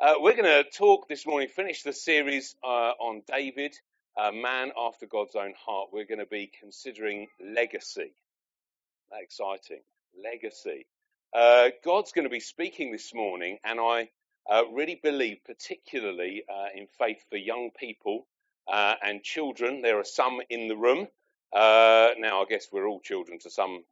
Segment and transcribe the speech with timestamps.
[0.00, 3.74] Uh, we're going to talk this morning, finish the series uh, on David,
[4.16, 5.90] a man after God's own heart.
[5.92, 8.14] We're going to be considering legacy.
[9.12, 9.82] Exciting.
[10.24, 10.86] Legacy.
[11.36, 14.08] Uh, God's going to be speaking this morning, and I
[14.50, 18.26] uh, really believe, particularly uh, in faith for young people
[18.72, 19.82] uh, and children.
[19.82, 21.08] There are some in the room.
[21.52, 23.84] now, I guess we're all children to some,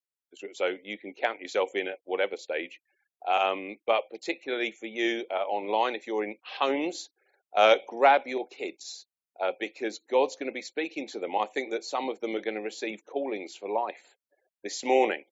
[0.54, 2.80] so you can count yourself in at whatever stage.
[3.26, 7.10] Um, but particularly for you uh, online, if you're in homes,
[7.56, 9.06] uh, grab your kids
[9.40, 11.36] uh, because God's going to be speaking to them.
[11.36, 14.16] I think that some of them are going to receive callings for life
[14.62, 15.24] this morning.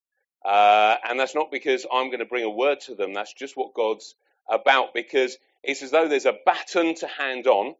[0.45, 3.57] Uh, and that's not because I'm going to bring a word to them, that's just
[3.57, 4.15] what God's
[4.49, 7.75] about because it's as though there's a baton to hand on,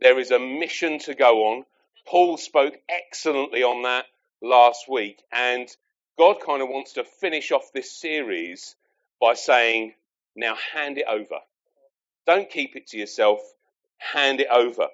[0.00, 1.64] there is a mission to go on.
[2.06, 4.06] Paul spoke excellently on that
[4.42, 5.68] last week, and
[6.18, 8.74] God kind of wants to finish off this series
[9.22, 9.94] by saying,
[10.34, 11.38] now hand it over.
[12.26, 13.38] Don't keep it to yourself,
[13.98, 14.88] hand it over.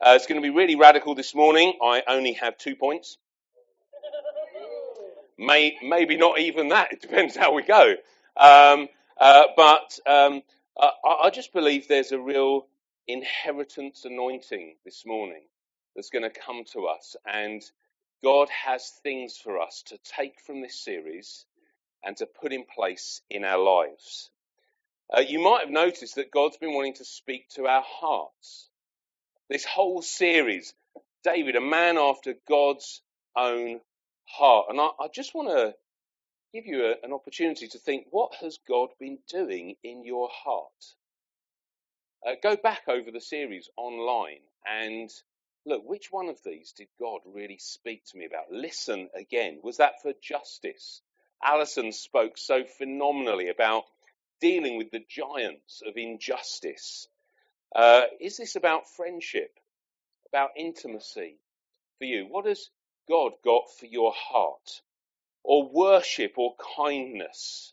[0.00, 1.74] Uh, it's going to be really radical this morning.
[1.82, 3.18] I only have two points.
[5.36, 6.92] May, maybe not even that.
[6.92, 7.96] It depends how we go.
[8.36, 8.88] Um,
[9.20, 10.42] uh, but um,
[10.78, 10.90] I,
[11.24, 12.66] I just believe there's a real
[13.08, 15.42] inheritance anointing this morning
[15.96, 17.16] that's going to come to us.
[17.26, 17.60] And
[18.22, 21.46] God has things for us to take from this series
[22.04, 24.30] and to put in place in our lives.
[25.14, 28.68] Uh, you might have noticed that God's been wanting to speak to our hearts.
[29.50, 30.74] This whole series,
[31.22, 33.02] David, a man after God's
[33.36, 33.80] own
[34.24, 34.66] heart.
[34.70, 35.74] And I, I just want to
[36.54, 40.66] give you a, an opportunity to think what has God been doing in your heart?
[42.26, 45.10] Uh, go back over the series online and
[45.66, 48.50] look, which one of these did God really speak to me about?
[48.50, 49.60] Listen again.
[49.62, 51.02] Was that for justice?
[51.42, 53.84] Alison spoke so phenomenally about
[54.40, 57.08] dealing with the giants of injustice.
[57.74, 59.58] Uh, is this about friendship,
[60.28, 61.38] about intimacy
[61.98, 62.26] for you?
[62.28, 62.70] What has
[63.08, 64.82] God got for your heart?
[65.44, 67.72] Or worship or kindness?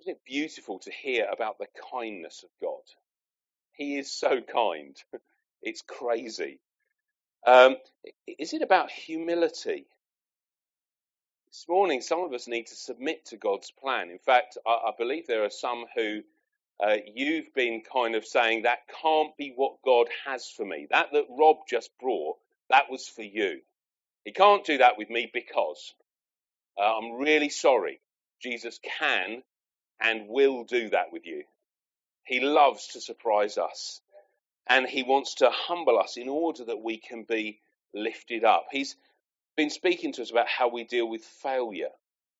[0.00, 2.82] Isn't it beautiful to hear about the kindness of God?
[3.72, 4.96] He is so kind.
[5.62, 6.60] it's crazy.
[7.46, 7.76] Um,
[8.26, 9.86] is it about humility?
[11.54, 14.10] This morning, some of us need to submit to God's plan.
[14.10, 16.22] In fact, I, I believe there are some who
[16.84, 20.88] uh, you've been kind of saying that can't be what God has for me.
[20.90, 22.38] That that Rob just brought,
[22.70, 23.60] that was for you.
[24.24, 25.94] He can't do that with me because
[26.76, 28.00] uh, I'm really sorry.
[28.42, 29.44] Jesus can
[30.00, 31.44] and will do that with you.
[32.24, 34.00] He loves to surprise us
[34.66, 37.60] and he wants to humble us in order that we can be
[37.94, 38.66] lifted up.
[38.72, 38.96] He's
[39.56, 41.90] been speaking to us about how we deal with failure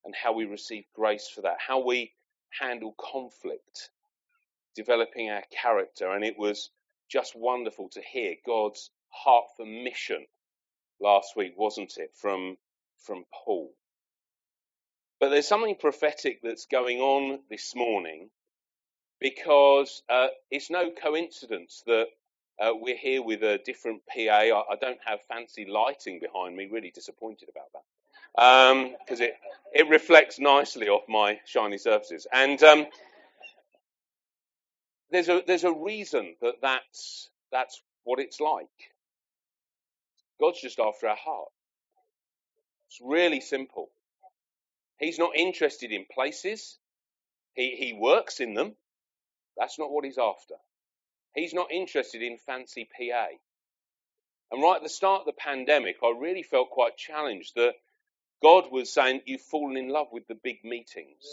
[0.05, 2.13] and how we receive grace for that, how we
[2.61, 3.91] handle conflict,
[4.77, 6.11] developing our character.
[6.11, 6.71] And it was
[7.11, 10.27] just wonderful to hear God's heart for mission
[11.01, 12.57] last week, wasn't it, from,
[12.99, 13.71] from Paul?
[15.21, 18.31] But there's something prophetic that's going on this morning
[19.21, 22.07] because uh, it's no coincidence that
[22.61, 24.31] uh, we're here with a different PA.
[24.31, 26.69] I, I, don't have fancy lighting behind me.
[26.71, 27.83] Really disappointed about that
[28.37, 29.35] because um, it
[29.73, 32.27] it reflects nicely off my shiny surfaces.
[32.33, 32.87] And um,
[35.11, 38.69] there's a there's a reason that that's that's what it's like.
[40.41, 41.49] God's just after our heart.
[42.89, 43.91] It's really simple.
[44.99, 46.79] He's not interested in places.
[47.55, 48.75] He he works in them.
[49.57, 50.55] That's not what he's after.
[51.35, 53.27] He's not interested in fancy PA.
[54.53, 57.75] And right at the start of the pandemic, I really felt quite challenged that
[58.43, 61.25] God was saying, You've fallen in love with the big meetings.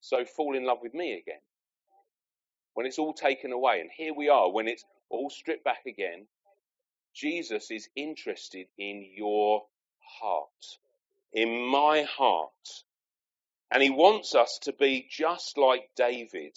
[0.00, 1.40] So fall in love with me again.
[2.74, 6.26] When it's all taken away, and here we are, when it's all stripped back again,
[7.14, 9.64] Jesus is interested in your
[10.20, 10.78] heart,
[11.32, 12.52] in my heart.
[13.72, 16.56] And he wants us to be just like David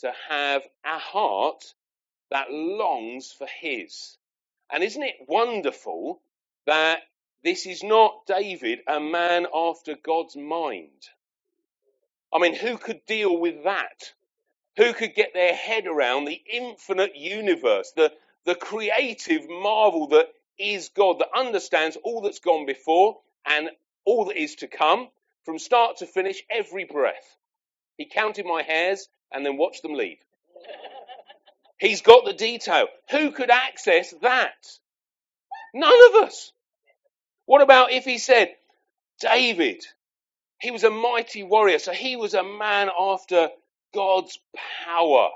[0.00, 1.64] to have a heart
[2.30, 4.16] that longs for His.
[4.70, 6.20] And isn't it wonderful
[6.66, 7.00] that
[7.42, 11.08] this is not David, a man after God's mind?
[12.32, 14.12] I mean, who could deal with that?
[14.76, 18.12] Who could get their head around the infinite universe, the,
[18.44, 20.28] the creative marvel that
[20.58, 23.70] is God, that understands all that's gone before and
[24.04, 25.08] all that is to come,
[25.44, 27.36] from start to finish, every breath?
[27.96, 30.18] He counted my hairs and then watch them leave.
[31.78, 32.86] He's got the detail.
[33.10, 34.66] Who could access that?
[35.74, 36.52] None of us.
[37.46, 38.48] What about if he said,
[39.20, 39.84] David,
[40.60, 43.48] he was a mighty warrior, so he was a man after
[43.94, 44.38] God's
[44.84, 45.30] power.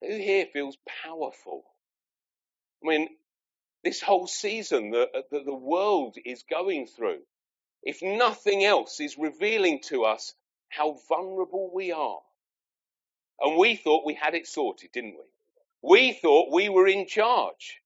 [0.00, 1.64] Who here feels powerful?
[2.82, 3.08] I mean,
[3.84, 7.20] this whole season that, uh, that the world is going through,
[7.82, 10.34] if nothing else, is revealing to us
[10.70, 12.20] how vulnerable we are.
[13.40, 15.24] And we thought we had it sorted, didn't we?
[15.82, 17.80] We thought we were in charge.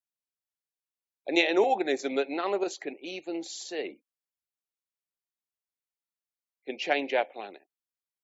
[1.27, 3.99] And yet, an organism that none of us can even see
[6.67, 7.63] can change our planet.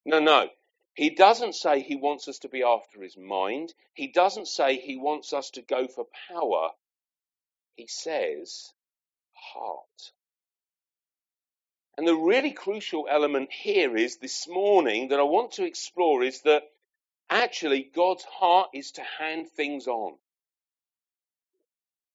[0.04, 0.48] No, no.
[0.94, 3.72] He doesn't say he wants us to be after his mind.
[3.94, 6.70] He doesn't say he wants us to go for power.
[7.76, 8.72] He says
[9.32, 10.12] heart.
[11.96, 16.42] And the really crucial element here is this morning that I want to explore is
[16.42, 16.62] that
[17.28, 20.14] actually God's heart is to hand things on.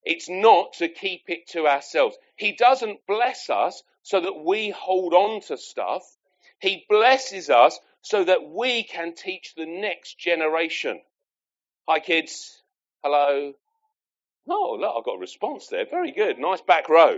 [0.03, 2.15] It's not to keep it to ourselves.
[2.35, 6.03] He doesn't bless us so that we hold on to stuff.
[6.59, 11.01] He blesses us so that we can teach the next generation.
[11.87, 12.61] Hi, kids.
[13.03, 13.53] Hello.
[14.47, 15.85] Oh, look, I've got a response there.
[15.89, 16.37] Very good.
[16.37, 17.17] Nice back row.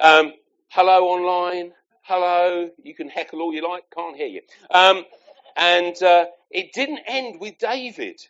[0.00, 0.32] Um,
[0.68, 1.72] hello online.
[2.12, 2.68] Hello.
[2.82, 3.84] You can heckle all you like.
[3.96, 4.40] Can't hear you.
[4.68, 5.04] Um,
[5.56, 8.20] and uh, it didn't end with David.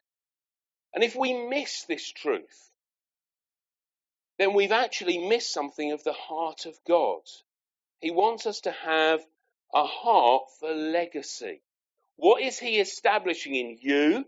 [0.92, 2.70] And if we miss this truth,
[4.38, 7.22] then we've actually missed something of the heart of God.
[8.02, 9.20] He wants us to have
[9.74, 11.62] a heart for legacy.
[12.16, 14.26] What is he establishing in you,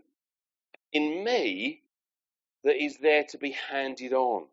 [0.95, 1.83] in me,
[2.65, 4.47] that is there to be handed on?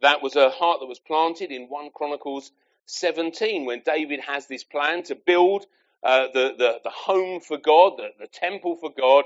[0.00, 2.52] That was a heart that was planted in 1 Chronicles
[2.90, 5.66] 17 when David has this plan to build
[6.02, 9.24] uh, the, the, the home for God, the, the temple for God,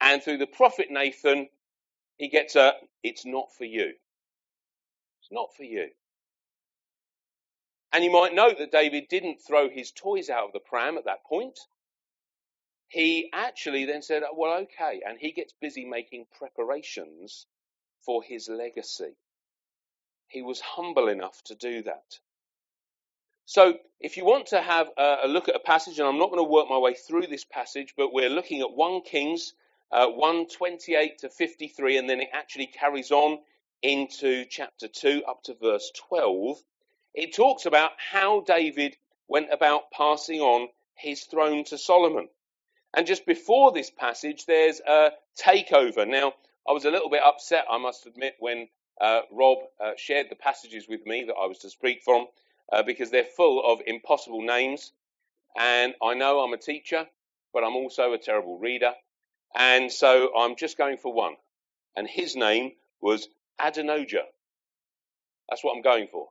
[0.00, 1.48] and through the prophet Nathan,
[2.16, 3.92] he gets a, it's not for you.
[5.20, 5.88] It's not for you.
[7.92, 11.06] And you might note that David didn't throw his toys out of the pram at
[11.06, 11.58] that point.
[12.88, 15.00] He actually then said, well, okay.
[15.06, 17.46] And he gets busy making preparations
[18.04, 19.16] for his legacy.
[20.28, 22.18] He was humble enough to do that.
[23.50, 26.38] So, if you want to have a, look at a passage, and I'm not going
[26.38, 29.54] to work my way through this passage, but we're looking at 1 Kings
[29.90, 33.40] uh, 128 to 53, and then it actually carries on
[33.82, 36.58] into chapter 2 up to verse 12.
[37.12, 42.28] It talks about how David went about passing on his throne to Solomon.
[42.96, 46.06] And just before this passage, there's a takeover.
[46.06, 46.34] Now,
[46.68, 48.68] I was a little bit upset, I must admit, when
[49.00, 52.28] uh, Rob uh, shared the passages with me that I was to speak from
[52.72, 54.92] uh, because they're full of impossible names.
[55.58, 57.06] And I know I'm a teacher,
[57.52, 58.92] but I'm also a terrible reader.
[59.56, 61.34] And so I'm just going for one.
[61.96, 63.28] And his name was
[63.58, 64.24] Adonijah.
[65.48, 66.28] That's what I'm going for.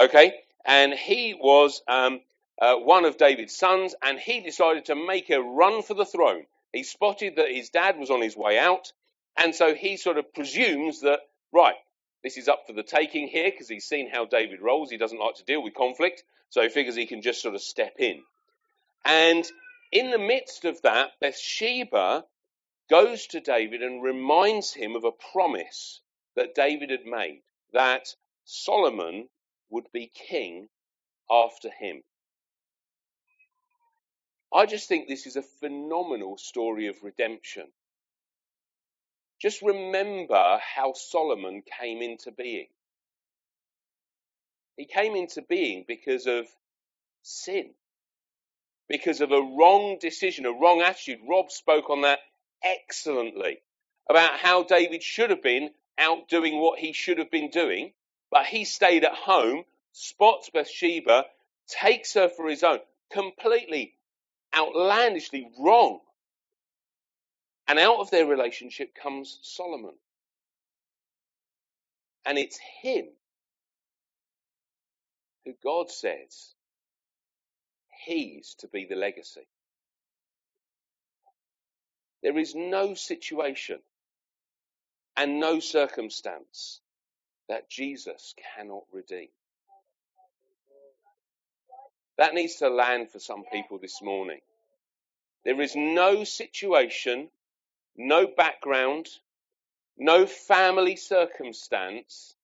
[0.00, 0.32] Okay?
[0.64, 2.20] And he was um,
[2.60, 6.44] uh, one of David's sons, and he decided to make a run for the throne.
[6.72, 8.92] He spotted that his dad was on his way out,
[9.36, 11.20] and so he sort of presumes that,
[11.52, 11.74] right,
[12.22, 14.90] this is up for the taking here because he's seen how David rolls.
[14.90, 17.62] He doesn't like to deal with conflict, so he figures he can just sort of
[17.62, 18.22] step in.
[19.04, 19.44] And
[19.90, 22.24] in the midst of that, Bathsheba
[22.88, 26.00] goes to David and reminds him of a promise
[26.36, 27.42] that David had made
[27.72, 28.14] that
[28.44, 29.28] Solomon
[29.70, 30.68] would be king
[31.30, 32.02] after him.
[34.54, 37.72] I just think this is a phenomenal story of redemption.
[39.42, 42.68] Just remember how Solomon came into being.
[44.76, 46.46] He came into being because of
[47.22, 47.74] sin,
[48.88, 51.18] because of a wrong decision, a wrong attitude.
[51.28, 52.20] Rob spoke on that
[52.62, 53.58] excellently
[54.08, 57.92] about how David should have been out doing what he should have been doing,
[58.30, 61.26] but he stayed at home, spots Bathsheba,
[61.66, 62.78] takes her for his own,
[63.10, 63.94] completely
[64.56, 66.00] outlandishly wrong.
[67.68, 69.94] And out of their relationship comes Solomon.
[72.24, 73.06] And it's him
[75.44, 76.54] who God says
[78.04, 79.46] he's to be the legacy.
[82.22, 83.80] There is no situation
[85.16, 86.80] and no circumstance
[87.48, 89.28] that Jesus cannot redeem.
[92.18, 94.40] That needs to land for some people this morning.
[95.44, 97.28] There is no situation
[97.96, 99.08] no background,
[99.98, 102.34] no family circumstance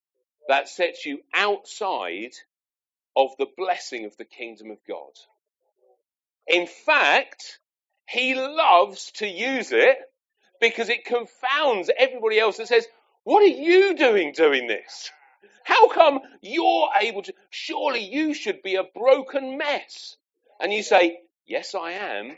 [0.48, 2.32] that sets you outside
[3.16, 5.12] of the blessing of the kingdom of God.
[6.46, 7.58] In fact,
[8.08, 9.98] he loves to use it
[10.60, 12.86] because it confounds everybody else that says,
[13.24, 15.10] What are you doing doing this?
[15.64, 17.34] How come you're able to?
[17.50, 20.16] Surely you should be a broken mess.
[20.60, 22.36] And you say, Yes, I am,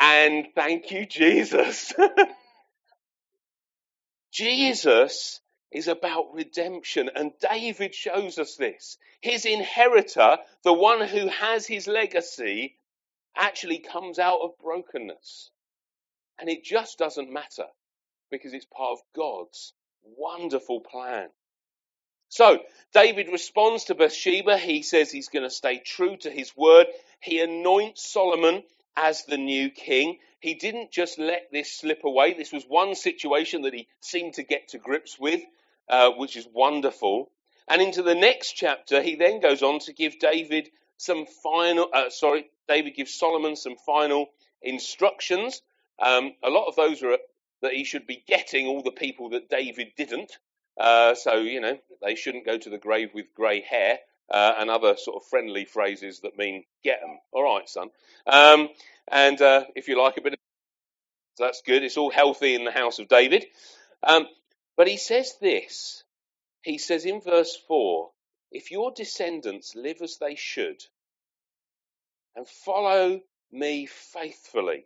[0.00, 1.92] And thank you, Jesus.
[4.32, 5.40] Jesus
[5.70, 8.96] is about redemption, and David shows us this.
[9.20, 12.76] His inheritor, the one who has his legacy,
[13.36, 15.50] actually comes out of brokenness.
[16.38, 17.66] And it just doesn't matter
[18.30, 21.28] because it's part of God's wonderful plan.
[22.30, 22.60] So,
[22.94, 24.56] David responds to Bathsheba.
[24.56, 26.86] He says he's going to stay true to his word.
[27.20, 28.62] He anoints Solomon
[28.96, 30.18] as the new king.
[30.40, 32.34] He didn't just let this slip away.
[32.34, 35.42] This was one situation that he seemed to get to grips with,
[35.88, 37.30] uh, which is wonderful.
[37.68, 42.10] And into the next chapter, he then goes on to give David some final, uh,
[42.10, 44.26] sorry, David gives Solomon some final
[44.62, 45.62] instructions.
[45.98, 47.16] Um, a lot of those are
[47.62, 50.32] that he should be getting all the people that David didn't.
[50.78, 53.98] Uh, so, you know, they shouldn't go to the grave with grey hair
[54.30, 57.18] uh, and other sort of friendly phrases that mean get them.
[57.32, 57.88] All right, son.
[58.26, 58.68] Um,
[59.10, 60.38] and uh, if you like a bit of
[61.40, 61.82] so that's good.
[61.82, 63.46] It's all healthy in the house of David.
[64.02, 64.26] Um,
[64.76, 66.04] but he says this.
[66.62, 68.10] He says in verse 4
[68.52, 70.82] If your descendants live as they should
[72.36, 73.20] and follow
[73.50, 74.84] me faithfully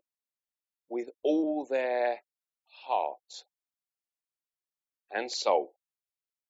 [0.89, 2.21] with all their
[2.87, 3.45] heart
[5.11, 5.75] and soul,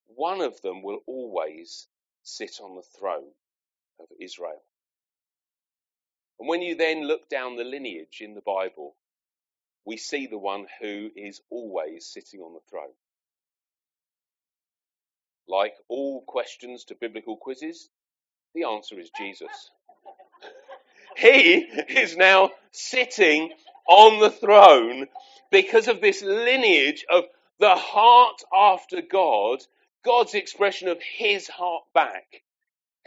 [0.05, 1.87] one of them will always
[2.25, 3.31] sit on the throne
[3.99, 4.61] of Israel.
[6.39, 8.95] And when you then look down the lineage in the Bible,
[9.85, 12.93] we see the one who is always sitting on the throne.
[15.47, 17.89] Like all questions to biblical quizzes,
[18.55, 19.69] the answer is Jesus.
[21.17, 21.57] he
[21.89, 23.51] is now sitting
[23.87, 25.05] on the throne
[25.51, 27.25] because of this lineage of
[27.59, 29.59] the heart after God,
[30.05, 32.43] God's expression of his heart back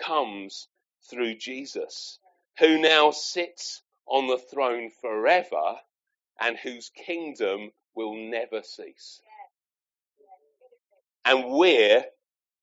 [0.04, 0.66] comes
[1.08, 2.18] through Jesus,
[2.58, 5.76] who now sits on the throne forever
[6.40, 9.20] and whose kingdom will never cease.
[11.24, 12.04] And we're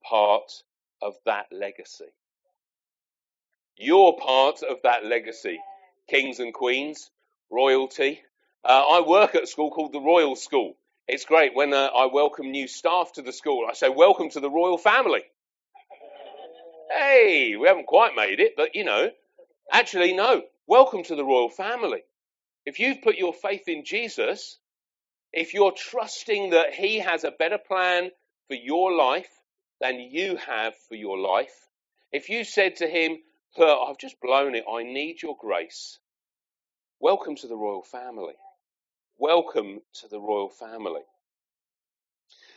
[0.04, 0.52] part
[1.00, 2.12] of that legacy.
[3.76, 5.60] You're part of that legacy,
[6.08, 7.10] kings and queens,
[7.50, 8.20] royalty.
[8.64, 10.76] Uh, I work at a school called the Royal School.
[11.08, 13.64] It's great when uh, I welcome new staff to the school.
[13.70, 15.22] I say, Welcome to the royal family.
[16.90, 19.10] Hey, we haven't quite made it, but you know,
[19.72, 20.42] actually, no.
[20.66, 22.02] Welcome to the royal family.
[22.64, 24.58] If you've put your faith in Jesus,
[25.32, 28.10] if you're trusting that He has a better plan
[28.48, 29.30] for your life
[29.80, 31.54] than you have for your life,
[32.10, 33.18] if you said to Him,
[33.56, 36.00] I've just blown it, I need your grace,
[36.98, 38.34] welcome to the royal family.
[39.18, 41.00] Welcome to the royal family.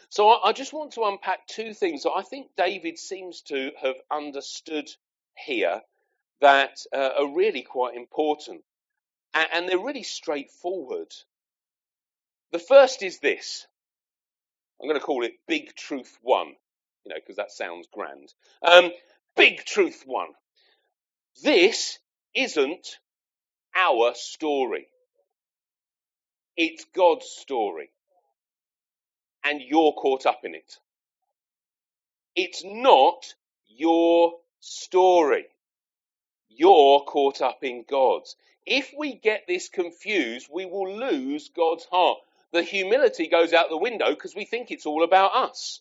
[0.10, 3.72] So I, I just want to unpack two things that I think David seems to
[3.82, 4.90] have understood
[5.36, 5.82] here
[6.42, 8.62] that uh, are really quite important
[9.34, 11.14] and they're really straightforward.
[12.52, 13.66] The first is this.
[14.82, 16.48] I'm going to call it Big Truth One,
[17.06, 18.34] you know, because that sounds grand.
[18.64, 18.92] Um,
[19.38, 20.30] Big Truth One.
[21.44, 22.00] This
[22.36, 22.98] isn't
[23.76, 24.88] our story.
[26.60, 27.90] It's God's story.
[29.46, 30.78] And you're caught up in it.
[32.36, 33.34] It's not
[33.70, 35.46] your story.
[36.50, 38.36] You're caught up in God's.
[38.66, 42.18] If we get this confused, we will lose God's heart.
[42.52, 45.80] The humility goes out the window because we think it's all about us.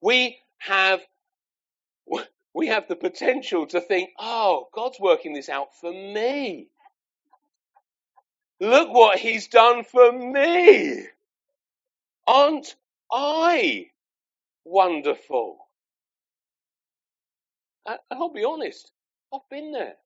[0.00, 1.00] We have,
[2.54, 6.66] we have the potential to think, oh, God's working this out for me.
[8.62, 11.04] Look what he's done for me.
[12.28, 12.76] Aren't
[13.10, 13.90] I
[14.64, 15.66] wonderful?
[17.84, 18.92] And I'll be honest,
[19.34, 19.96] I've been there.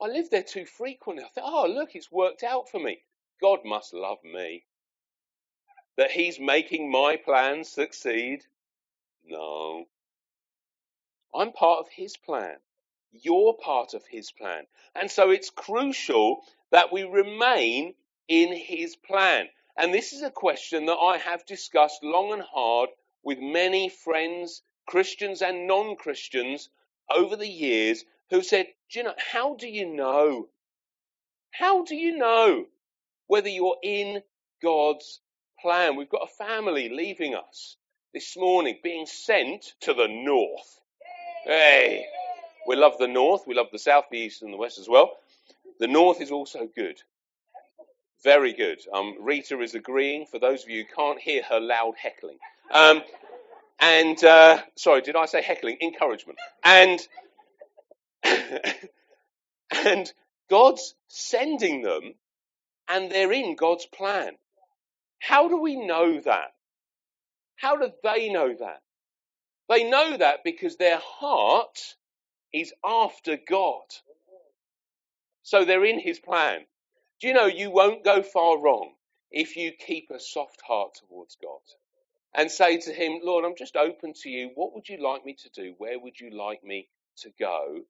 [0.00, 1.24] I live there too frequently.
[1.24, 3.02] I think, oh, look, it's worked out for me.
[3.40, 4.62] God must love me.
[5.96, 8.44] That He's making my plans succeed?
[9.26, 9.86] No.
[11.34, 12.58] I'm part of His plan.
[13.12, 14.66] You're part of His plan.
[14.94, 17.94] And so it's crucial that we remain
[18.28, 19.48] in His plan.
[19.76, 22.90] And this is a question that I have discussed long and hard
[23.22, 26.68] with many friends, Christians and non Christians,
[27.14, 30.48] over the years who said, do you know, how do you know?
[31.50, 32.66] How do you know
[33.26, 34.22] whether you're in
[34.62, 35.20] God's
[35.60, 35.96] plan?
[35.96, 37.76] We've got a family leaving us
[38.14, 40.80] this morning, being sent to the north.
[41.44, 42.06] Hey,
[42.66, 45.12] we love the north, we love the south, the east, and the west as well.
[45.78, 47.00] The north is also good.
[48.22, 48.78] Very good.
[48.92, 50.26] Um, Rita is agreeing.
[50.26, 52.38] For those of you who can't hear her loud heckling.
[52.72, 53.02] Um,
[53.80, 55.78] and, uh, sorry, did I say heckling?
[55.82, 56.38] Encouragement.
[56.62, 57.00] And
[59.84, 60.12] and
[60.48, 62.14] God's sending them
[62.88, 64.32] and they're in God's plan.
[65.18, 66.52] How do we know that?
[67.56, 68.82] How do they know that?
[69.68, 71.78] They know that because their heart
[72.52, 73.84] is after God.
[75.42, 76.60] So they're in his plan.
[77.20, 78.92] Do you know you won't go far wrong
[79.30, 81.60] if you keep a soft heart towards God
[82.34, 84.50] and say to him, Lord, I'm just open to you.
[84.54, 85.74] What would you like me to do?
[85.78, 87.80] Where would you like me to go?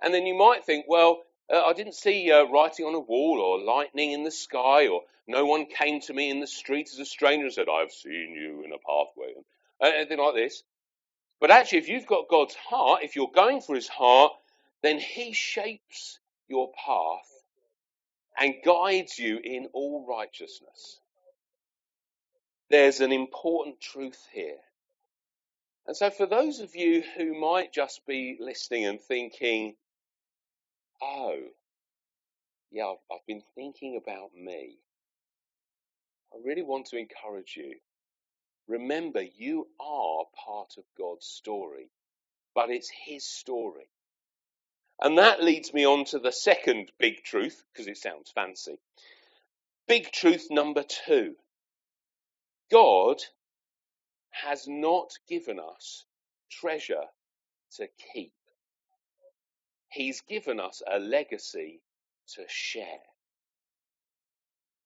[0.00, 3.40] And then you might think, well, uh, I didn't see uh, writing on a wall
[3.40, 6.98] or lightning in the sky or no one came to me in the street as
[6.98, 9.34] a stranger and said, I've seen you in a pathway,
[9.80, 10.62] uh, anything like this.
[11.42, 14.32] But actually, if you've got God's heart, if you're going for his heart,
[14.80, 17.28] then he shapes your path
[18.38, 21.00] and guides you in all righteousness.
[22.70, 24.60] There's an important truth here.
[25.88, 29.74] And so, for those of you who might just be listening and thinking,
[31.02, 31.40] oh,
[32.70, 34.78] yeah, I've, I've been thinking about me,
[36.32, 37.74] I really want to encourage you.
[38.72, 41.90] Remember, you are part of God's story,
[42.54, 43.90] but it's His story.
[44.98, 48.78] And that leads me on to the second big truth, because it sounds fancy.
[49.86, 51.34] Big truth number two
[52.70, 53.20] God
[54.30, 56.06] has not given us
[56.50, 57.04] treasure
[57.76, 58.32] to keep,
[59.90, 61.82] He's given us a legacy
[62.36, 63.04] to share.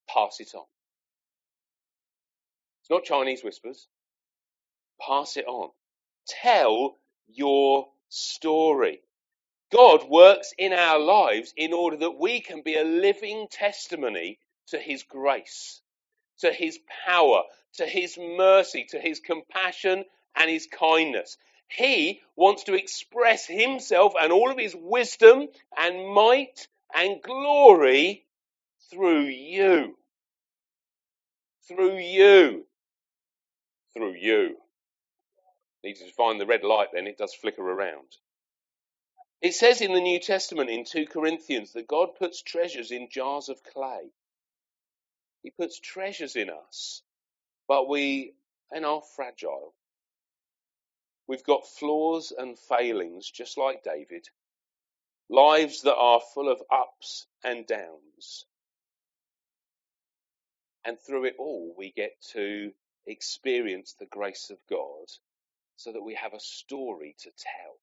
[0.08, 0.64] Pass it on.
[2.86, 3.88] It's not Chinese whispers.
[5.00, 5.70] Pass it on.
[6.28, 9.00] Tell your story.
[9.72, 14.38] God works in our lives in order that we can be a living testimony
[14.68, 15.80] to His grace,
[16.42, 17.42] to His power,
[17.74, 20.04] to His mercy, to His compassion
[20.36, 21.38] and His kindness.
[21.66, 28.24] He wants to express Himself and all of His wisdom and might and glory
[28.92, 29.96] through you.
[31.66, 32.64] Through you.
[33.96, 34.56] Through you.
[35.82, 38.08] Need to find the red light then, it does flicker around.
[39.40, 43.48] It says in the New Testament in 2 Corinthians that God puts treasures in jars
[43.48, 44.10] of clay.
[45.42, 47.02] He puts treasures in us,
[47.68, 48.34] but we
[48.70, 49.74] and are fragile.
[51.26, 54.28] We've got flaws and failings, just like David.
[55.30, 58.44] Lives that are full of ups and downs.
[60.84, 62.72] And through it all, we get to
[63.06, 65.06] experience the grace of God
[65.76, 67.76] so that we have a story to tell.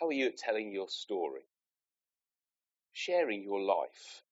[0.00, 1.46] How are you at telling your story?
[2.92, 4.22] Sharing your life?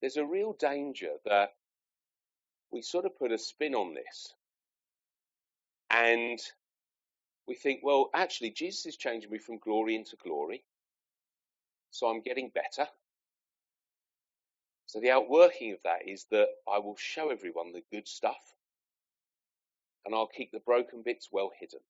[0.00, 1.50] There's a real danger that
[2.70, 4.34] we sort of put a spin on this
[5.90, 6.38] and
[7.46, 10.62] we think, well, actually, Jesus is changing me from glory into glory,
[11.90, 12.88] so I'm getting better.
[14.88, 18.42] So the outworking of that is that I will show everyone the good stuff
[20.06, 21.80] and I'll keep the broken bits well hidden.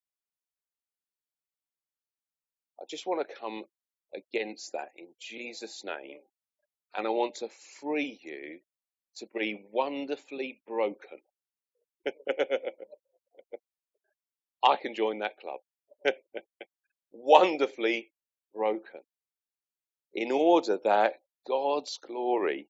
[2.80, 3.64] I just want to come
[4.14, 6.18] against that in Jesus' name,
[6.96, 7.48] and I want to
[7.80, 8.58] free you
[9.18, 11.20] to be wonderfully broken.
[14.64, 15.61] I can join that club.
[17.12, 18.11] wonderfully
[18.54, 19.02] broken.
[20.14, 21.14] In order that
[21.46, 22.68] God's glory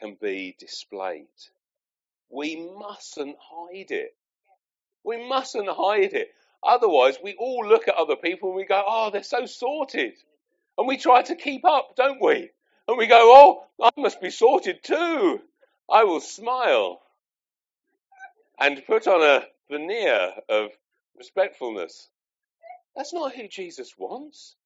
[0.00, 1.26] can be displayed.
[2.30, 4.14] We mustn't hide it.
[5.04, 6.28] We mustn't hide it.
[6.62, 10.14] Otherwise, we all look at other people and we go, oh, they're so sorted.
[10.76, 12.50] And we try to keep up, don't we?
[12.86, 15.40] And we go, oh, I must be sorted too.
[15.90, 17.00] I will smile
[18.58, 20.70] and put on a veneer of
[21.16, 22.08] respectfulness.
[22.96, 24.56] That's not who Jesus wants.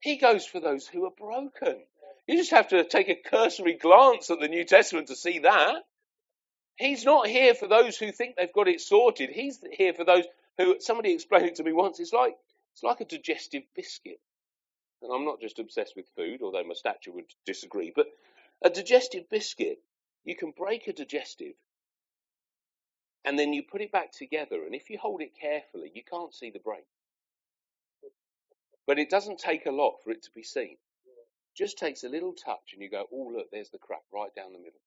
[0.00, 1.82] He goes for those who are broken.
[2.26, 5.76] You just have to take a cursory glance at the New Testament to see that.
[6.76, 9.30] He's not here for those who think they've got it sorted.
[9.30, 10.24] He's here for those
[10.58, 12.34] who, somebody explained it to me once, it's like,
[12.72, 14.20] it's like a digestive biscuit.
[15.02, 18.06] And I'm not just obsessed with food, although my stature would disagree, but
[18.62, 19.78] a digestive biscuit,
[20.24, 21.54] you can break a digestive
[23.24, 26.34] and then you put it back together, and if you hold it carefully, you can't
[26.34, 26.84] see the break.
[28.86, 30.76] But it doesn't take a lot for it to be seen.
[31.56, 34.52] Just takes a little touch, and you go, oh, look, there's the crack right down
[34.52, 34.80] the middle.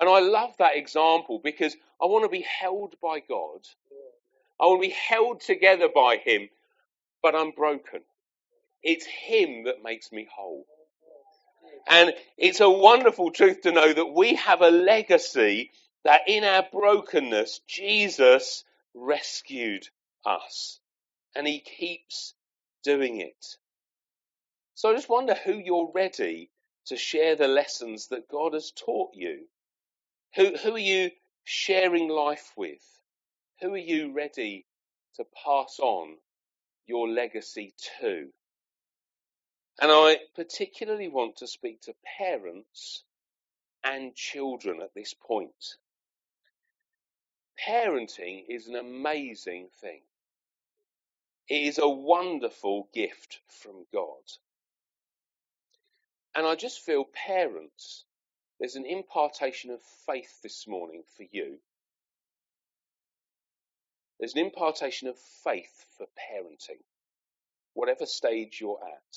[0.00, 3.60] And I love that example because I want to be held by God.
[4.60, 6.48] I want to be held together by Him,
[7.22, 8.00] but I'm broken.
[8.82, 10.64] It's Him that makes me whole.
[11.88, 15.70] And it's a wonderful truth to know that we have a legacy
[16.04, 19.88] that in our brokenness, Jesus rescued
[20.24, 20.80] us.
[21.34, 22.34] And he keeps
[22.82, 23.56] doing it.
[24.80, 26.48] So I just wonder who you're ready
[26.86, 29.46] to share the lessons that God has taught you.
[30.36, 31.10] Who, who are you
[31.44, 32.80] sharing life with?
[33.60, 34.64] Who are you ready
[35.16, 36.16] to pass on
[36.86, 38.30] your legacy to?
[39.82, 43.04] And I particularly want to speak to parents
[43.84, 45.76] and children at this point.
[47.68, 50.00] Parenting is an amazing thing.
[51.50, 54.22] It is a wonderful gift from God.
[56.34, 58.04] And I just feel parents,
[58.58, 61.58] there's an impartation of faith this morning for you.
[64.18, 66.82] There's an impartation of faith for parenting,
[67.74, 69.16] whatever stage you're at.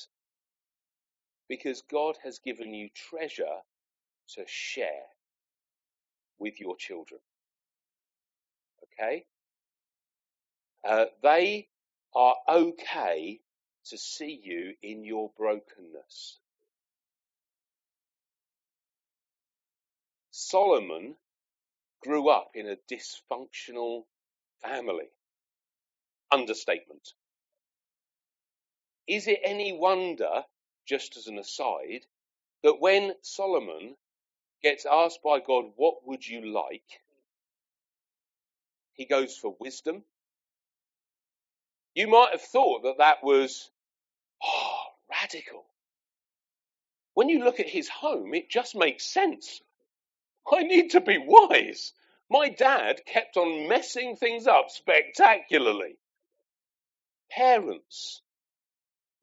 [1.49, 3.60] Because God has given you treasure
[4.36, 5.08] to share
[6.39, 7.19] with your children.
[8.84, 9.26] Okay?
[10.88, 11.67] Uh, they
[12.15, 13.39] are okay
[13.86, 16.39] to see you in your brokenness.
[20.49, 21.15] Solomon
[22.03, 24.03] grew up in a dysfunctional
[24.62, 25.10] family.
[26.32, 27.13] Understatement.
[29.08, 30.43] Is it any wonder,
[30.88, 32.06] just as an aside,
[32.63, 33.95] that when Solomon
[34.63, 36.84] gets asked by God, What would you like?
[38.93, 40.03] he goes for wisdom.
[41.95, 43.69] You might have thought that that was,
[44.43, 45.65] oh, radical.
[47.15, 49.62] When you look at his home, it just makes sense.
[50.51, 51.93] I need to be wise.
[52.29, 55.97] My dad kept on messing things up spectacularly.
[57.32, 58.21] Parents,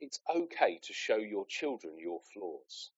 [0.01, 2.91] it's okay to show your children your flaws.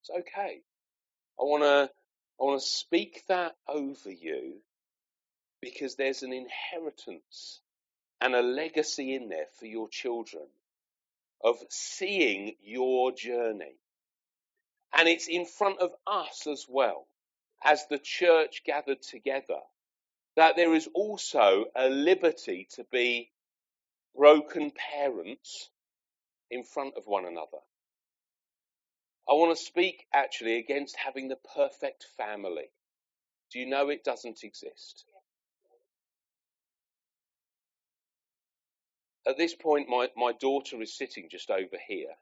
[0.00, 0.60] It's okay.
[1.38, 1.90] I want to
[2.40, 4.60] I want to speak that over you
[5.60, 7.60] because there's an inheritance
[8.20, 10.44] and a legacy in there for your children
[11.42, 13.76] of seeing your journey.
[14.96, 17.06] And it's in front of us as well,
[17.64, 19.60] as the church gathered together,
[20.36, 23.30] that there is also a liberty to be
[24.16, 25.70] broken parents
[26.50, 27.58] in front of one another.
[29.28, 32.70] I want to speak actually against having the perfect family.
[33.50, 35.04] Do you know it doesn't exist?
[39.26, 42.14] At this point, my, my daughter is sitting just over here.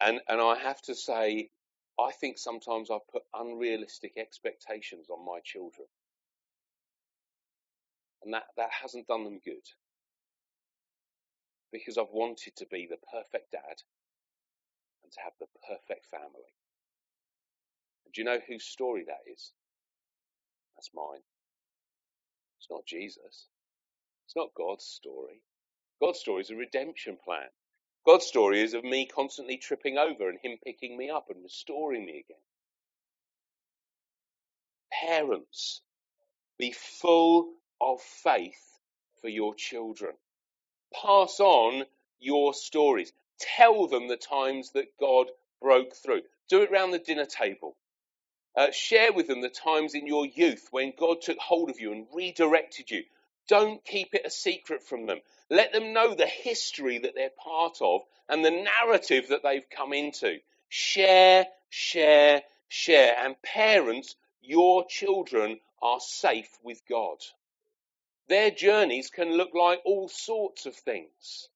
[0.00, 1.50] And, and I have to say,
[1.98, 5.88] I think sometimes I put unrealistic expectations on my children.
[8.22, 9.64] And that, that hasn't done them good.
[11.72, 13.82] Because I've wanted to be the perfect dad
[15.02, 16.52] and to have the perfect family.
[18.04, 19.52] And do you know whose story that is?
[20.76, 21.22] That's mine.
[22.58, 23.48] It's not Jesus.
[24.26, 25.40] It's not God's story.
[26.02, 27.48] God's story is a redemption plan.
[28.06, 32.06] God's story is of me constantly tripping over and Him picking me up and restoring
[32.06, 32.42] me again.
[34.92, 35.82] Parents,
[36.56, 38.78] be full of faith
[39.20, 40.12] for your children.
[40.94, 41.84] Pass on
[42.20, 43.12] your stories.
[43.40, 45.26] Tell them the times that God
[45.60, 46.22] broke through.
[46.48, 47.76] Do it round the dinner table.
[48.56, 51.92] Uh, share with them the times in your youth when God took hold of you
[51.92, 53.02] and redirected you.
[53.48, 55.20] Don't keep it a secret from them.
[55.50, 59.92] Let them know the history that they're part of and the narrative that they've come
[59.92, 60.38] into.
[60.68, 63.14] Share, share, share.
[63.18, 67.18] And parents, your children are safe with God.
[68.28, 71.48] Their journeys can look like all sorts of things.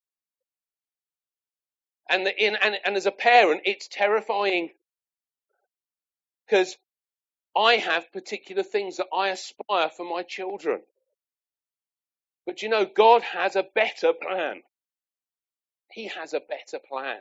[2.08, 4.70] And, the, in, and, and as a parent, it's terrifying
[6.46, 6.76] because
[7.56, 10.80] I have particular things that I aspire for my children.
[12.46, 14.62] But you know, God has a better plan.
[15.90, 17.20] He has a better plan.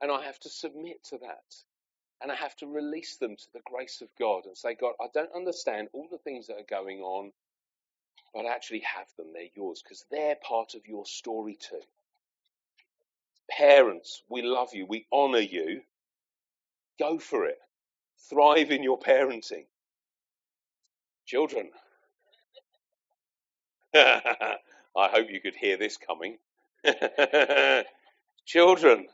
[0.00, 1.54] And I have to submit to that.
[2.22, 5.06] And I have to release them to the grace of God and say, God, I
[5.12, 7.32] don't understand all the things that are going on,
[8.34, 9.28] but I actually have them.
[9.32, 11.80] They're yours because they're part of your story too.
[13.50, 14.86] Parents, we love you.
[14.86, 15.82] We honor you.
[16.98, 17.58] Go for it.
[18.30, 19.66] Thrive in your parenting.
[21.26, 21.70] Children.
[23.96, 24.58] I
[24.96, 26.38] hope you could hear this coming.
[28.44, 29.06] Children,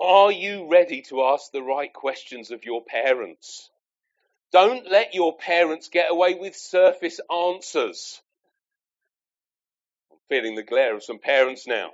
[0.00, 3.68] are you ready to ask the right questions of your parents?
[4.50, 8.18] Don't let your parents get away with surface answers.
[10.10, 11.90] I'm feeling the glare of some parents now.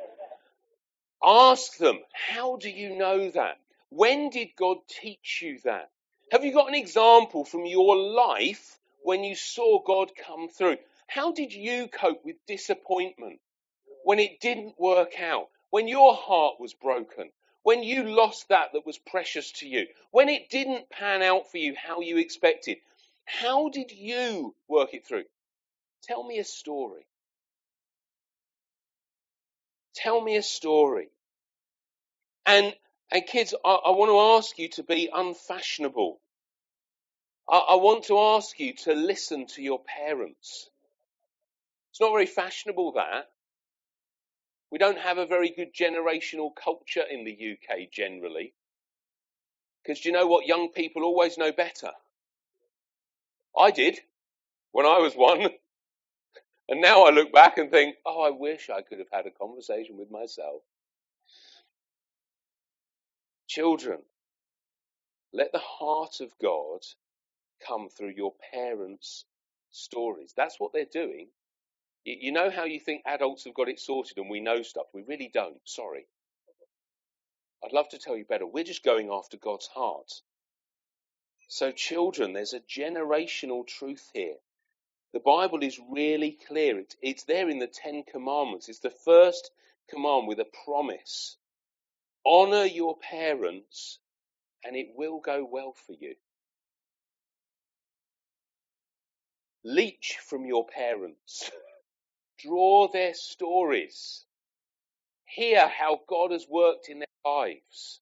[1.24, 3.58] Ask them, how do you know that?
[3.90, 5.90] When did God teach you that?
[6.30, 10.76] Have you got an example from your life when you saw God come through?
[11.06, 13.40] How did you cope with disappointment
[14.04, 15.48] when it didn't work out?
[15.70, 17.30] When your heart was broken?
[17.62, 19.86] When you lost that that was precious to you?
[20.10, 22.78] When it didn't pan out for you how you expected?
[23.24, 25.24] How did you work it through?
[26.02, 27.06] Tell me a story.
[29.94, 31.08] Tell me a story.
[32.46, 32.74] And
[33.10, 36.20] and kids, I, I want to ask you to be unfashionable.
[37.48, 40.68] I, I want to ask you to listen to your parents.
[41.94, 43.30] It's not very fashionable that.
[44.72, 48.52] We don't have a very good generational culture in the UK generally.
[49.80, 50.44] Because do you know what?
[50.44, 51.92] Young people always know better.
[53.56, 54.00] I did
[54.72, 55.50] when I was one.
[56.68, 59.30] And now I look back and think, oh, I wish I could have had a
[59.30, 60.62] conversation with myself.
[63.46, 63.98] Children,
[65.34, 66.80] let the heart of God
[67.68, 69.26] come through your parents'
[69.70, 70.32] stories.
[70.34, 71.28] That's what they're doing.
[72.04, 74.86] You know how you think adults have got it sorted and we know stuff?
[74.92, 75.60] We really don't.
[75.64, 76.06] Sorry.
[77.64, 78.46] I'd love to tell you better.
[78.46, 80.12] We're just going after God's heart.
[81.48, 84.36] So, children, there's a generational truth here.
[85.14, 86.78] The Bible is really clear.
[86.78, 88.68] It's, it's there in the Ten Commandments.
[88.68, 89.50] It's the first
[89.88, 91.36] command with a promise.
[92.26, 93.98] Honor your parents
[94.64, 96.14] and it will go well for you.
[99.62, 101.50] Leech from your parents.
[102.38, 104.24] Draw their stories.
[105.24, 108.00] Hear how God has worked in their lives.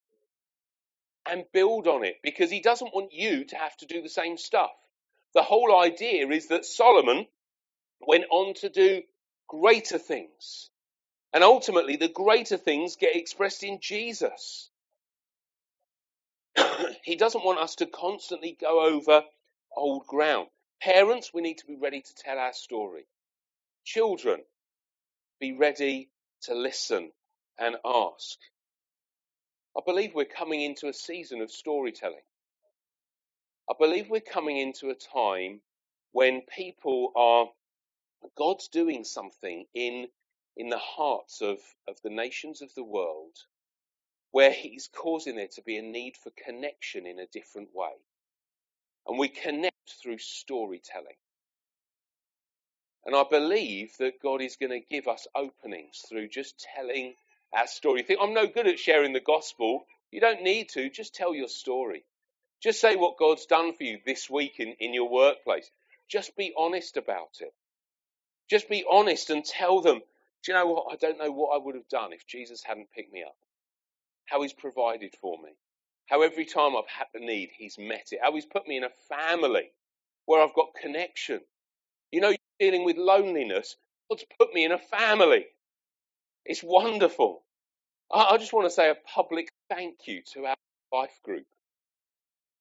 [1.26, 4.36] And build on it because He doesn't want you to have to do the same
[4.36, 4.72] stuff.
[5.34, 7.26] The whole idea is that Solomon
[8.00, 9.02] went on to do
[9.48, 10.70] greater things.
[11.32, 14.70] And ultimately, the greater things get expressed in Jesus.
[17.04, 19.22] he doesn't want us to constantly go over
[19.76, 20.48] old ground.
[20.82, 23.06] Parents, we need to be ready to tell our story.
[23.84, 24.40] Children,
[25.40, 26.10] be ready
[26.42, 27.12] to listen
[27.58, 28.38] and ask.
[29.76, 32.22] I believe we're coming into a season of storytelling.
[33.70, 35.60] I believe we're coming into a time
[36.12, 37.46] when people are,
[38.36, 40.06] God's doing something in,
[40.56, 43.36] in the hearts of, of the nations of the world
[44.32, 47.92] where He's causing there to be a need for connection in a different way.
[49.06, 51.16] And we connect through storytelling.
[53.04, 57.14] And I believe that God is going to give us openings through just telling
[57.52, 58.00] our story.
[58.00, 59.86] You think, I'm no good at sharing the gospel.
[60.10, 60.88] You don't need to.
[60.88, 62.04] Just tell your story.
[62.62, 65.68] Just say what God's done for you this week in, in your workplace.
[66.08, 67.52] Just be honest about it.
[68.48, 70.00] Just be honest and tell them,
[70.44, 70.86] do you know what?
[70.92, 73.34] I don't know what I would have done if Jesus hadn't picked me up.
[74.26, 75.50] How he's provided for me.
[76.06, 78.20] How every time I've had the need, he's met it.
[78.22, 79.70] How he's put me in a family
[80.26, 81.40] where I've got connection.
[82.10, 83.76] You know, dealing with loneliness.
[84.08, 85.46] God's put me in a family.
[86.44, 87.42] It's wonderful.
[88.12, 90.54] I, I just want to say a public thank you to our
[90.92, 91.46] life group.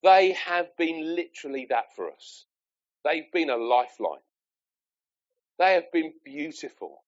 [0.01, 2.45] They have been literally that for us.
[3.05, 4.25] They've been a lifeline.
[5.59, 7.03] They have been beautiful.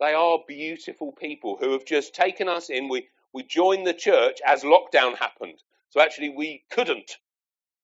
[0.00, 2.88] They are beautiful people who have just taken us in.
[2.88, 5.62] We, we joined the church as lockdown happened.
[5.90, 7.18] So actually we couldn't,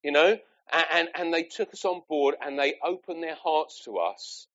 [0.03, 0.39] you know,
[0.73, 4.47] and, and, they took us on board and they opened their hearts to us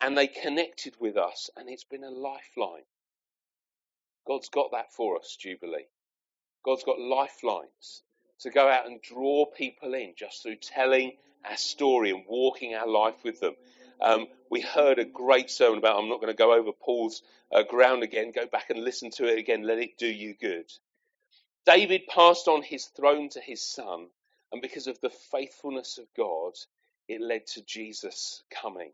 [0.00, 2.84] and they connected with us and it's been a lifeline.
[4.26, 5.86] God's got that for us, Jubilee.
[6.64, 8.02] God's got lifelines
[8.40, 11.12] to go out and draw people in just through telling
[11.48, 13.54] our story and walking our life with them.
[14.00, 17.22] Um, we heard a great sermon about, I'm not going to go over Paul's
[17.52, 20.70] uh, ground again, go back and listen to it again, let it do you good.
[21.66, 24.08] David passed on his throne to his son,
[24.52, 26.52] and because of the faithfulness of God,
[27.08, 28.92] it led to Jesus coming.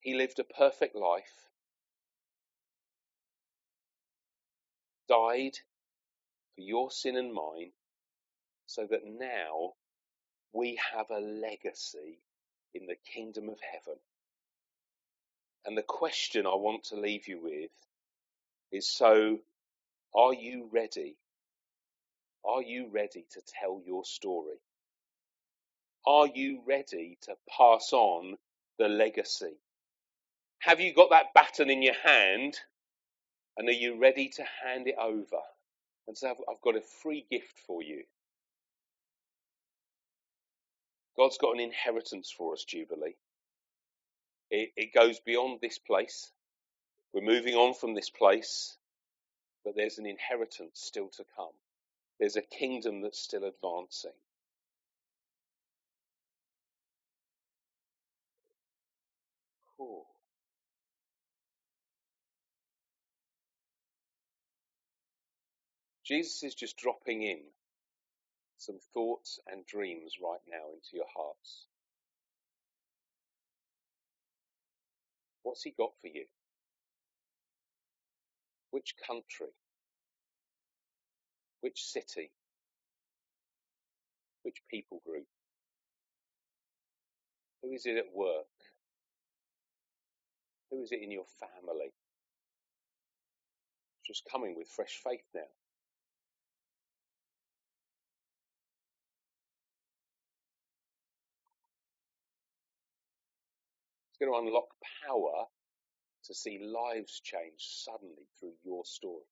[0.00, 1.48] He lived a perfect life,
[5.08, 5.58] died
[6.54, 7.72] for your sin and mine,
[8.66, 9.72] so that now
[10.52, 12.18] we have a legacy
[12.74, 13.98] in the kingdom of heaven.
[15.66, 17.70] And the question I want to leave you with
[18.72, 19.38] is so,
[20.14, 21.16] are you ready?
[22.44, 24.56] Are you ready to tell your story?
[26.06, 28.36] Are you ready to pass on
[28.78, 29.58] the legacy?
[30.60, 32.58] Have you got that baton in your hand?
[33.56, 35.40] And are you ready to hand it over?
[36.08, 38.04] And say, I've got a free gift for you.
[41.16, 43.16] God's got an inheritance for us, Jubilee.
[44.50, 46.32] It, it goes beyond this place.
[47.12, 48.76] We're moving on from this place,
[49.64, 51.52] but there's an inheritance still to come.
[52.18, 54.12] There's a kingdom that's still advancing.
[66.10, 67.38] Jesus is just dropping in
[68.58, 71.66] some thoughts and dreams right now into your hearts.
[75.44, 76.24] What's he got for you?
[78.72, 79.54] Which country?
[81.60, 82.32] Which city?
[84.42, 85.26] Which people group?
[87.62, 88.46] Who is it at work?
[90.72, 91.92] Who is it in your family?
[94.04, 95.42] Just coming with fresh faith now.
[104.20, 104.68] Going to unlock
[105.06, 105.46] power
[106.26, 109.24] to see lives change suddenly through your story.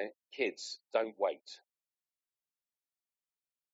[0.00, 1.60] Uh, kids, don't wait.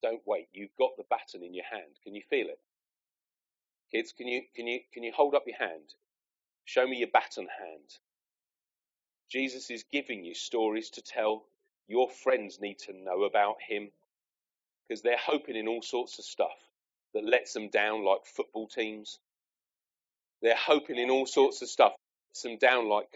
[0.03, 0.49] Don't wait.
[0.53, 1.93] You've got the baton in your hand.
[2.05, 2.59] Can you feel it?
[3.93, 5.95] Kids, can you can you can you hold up your hand?
[6.65, 7.91] Show me your baton hand.
[9.31, 11.45] Jesus is giving you stories to tell.
[11.91, 13.91] Your friends need to know about him
[14.87, 16.57] because they're hoping in all sorts of stuff
[17.15, 19.19] that lets them down, like football teams.
[20.41, 23.09] They're hoping in all sorts of stuff that lets them down, like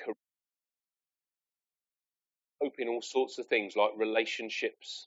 [2.60, 5.06] hoping all sorts of things, like relationships.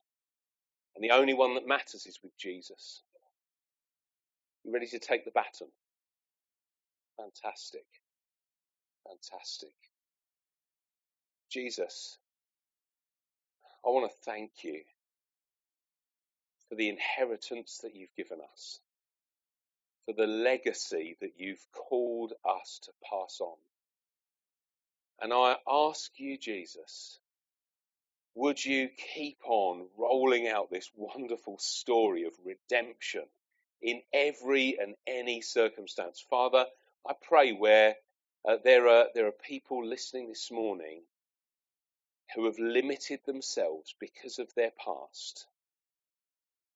[0.96, 3.04] And the only one that matters is with Jesus.
[4.64, 5.68] You ready to take the baton?
[7.18, 7.86] Fantastic.
[9.06, 9.74] Fantastic.
[11.52, 12.18] Jesus,
[13.86, 14.82] I want to thank you
[16.70, 18.80] for the inheritance that you've given us,
[20.06, 23.58] for the legacy that you've called us to pass on.
[25.22, 27.20] And I ask you, Jesus,
[28.36, 33.24] would you keep on rolling out this wonderful story of redemption
[33.82, 36.24] in every and any circumstance?
[36.30, 36.66] Father,
[37.08, 37.96] I pray where
[38.48, 41.02] uh, there are there are people listening this morning
[42.38, 45.48] who have limited themselves because of their past.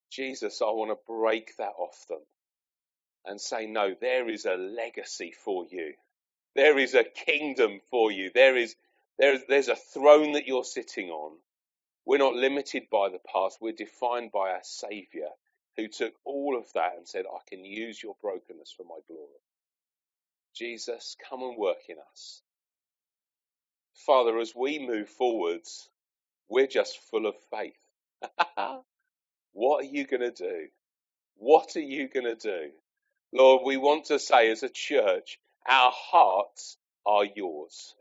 [0.10, 2.22] Jesus, I want to break that off them
[3.26, 5.94] and say, no, there is a legacy for you.
[6.56, 8.32] There is a kingdom for you.
[8.34, 8.76] There is,
[9.20, 11.38] there is there's a throne that you're sitting on.
[12.08, 13.60] We're not limited by the past.
[13.62, 15.30] We're defined by our Savior
[15.78, 19.30] who took all of that and said, I can use your brokenness for my glory.
[20.56, 22.42] Jesus, come and work in us.
[23.96, 25.90] Father, as we move forwards,
[26.50, 27.76] we're just full of faith.
[29.54, 30.68] What are you going to do?
[31.38, 32.72] What are you going to do?
[33.34, 37.96] Lord, we want to say as a church, our hearts are yours.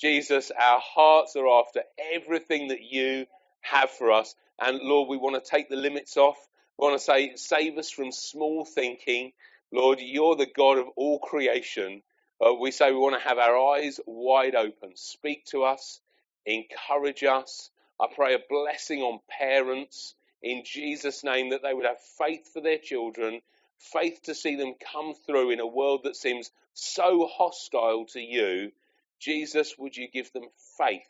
[0.00, 1.82] Jesus, our hearts are after
[2.14, 3.26] everything that you
[3.62, 4.34] have for us.
[4.60, 6.38] And Lord, we want to take the limits off.
[6.78, 9.32] We want to say, save us from small thinking.
[9.72, 12.02] Lord, you're the God of all creation.
[12.44, 14.92] Uh, we say we want to have our eyes wide open.
[14.94, 16.00] Speak to us,
[16.46, 17.70] encourage us.
[18.00, 22.60] I pray a blessing on parents in Jesus' name that they would have faith for
[22.62, 23.42] their children,
[23.78, 28.72] faith to see them come through in a world that seems so hostile to you.
[29.18, 30.48] Jesus, would you give them
[30.78, 31.08] faith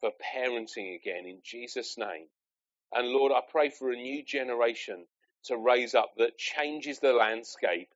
[0.00, 2.26] for parenting again in Jesus' name?
[2.92, 5.06] And Lord, I pray for a new generation
[5.44, 7.88] to raise up that changes the landscape,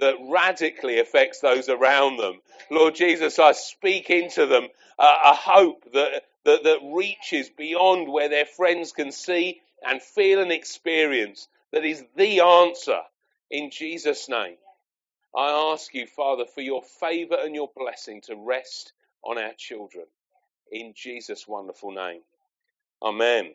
[0.00, 2.40] that radically affects those around them.
[2.70, 8.46] Lord Jesus, I speak into them a hope that, that, that reaches beyond where their
[8.46, 13.00] friends can see and feel and experience that is the answer
[13.50, 14.56] in Jesus' name.
[15.36, 20.06] I ask you, Father, for your favor and your blessing to rest on our children
[20.72, 22.22] in Jesus' wonderful name.
[23.02, 23.54] Amen.